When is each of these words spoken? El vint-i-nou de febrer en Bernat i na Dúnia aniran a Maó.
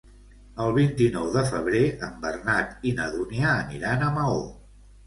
El 0.63 0.71
vint-i-nou 0.77 1.27
de 1.35 1.43
febrer 1.51 1.83
en 2.09 2.17
Bernat 2.27 2.89
i 2.93 2.97
na 3.03 3.09
Dúnia 3.19 3.55
aniran 3.61 4.09
a 4.11 4.15
Maó. 4.21 4.47